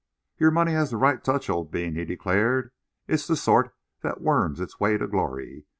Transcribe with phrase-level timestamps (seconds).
[0.39, 2.71] "Your money has the right touch, old bean," he declared.
[3.07, 5.67] "It's the sort that worms its way to glory.